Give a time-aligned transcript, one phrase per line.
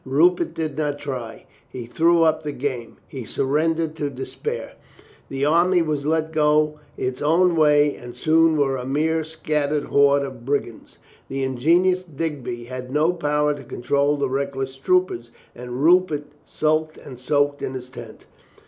[0.03, 1.45] Rupert did not try.
[1.69, 2.97] He threw up the game.
[3.07, 4.73] He surrendered to despair.
[5.29, 10.23] The army was let go its own way, and soon was a mere scattered horde
[10.23, 10.97] of brigands.
[11.29, 17.19] The ingenious Digby had no power to control the reckless troopers, and Rupert sulked and
[17.19, 18.25] soaked in his tent.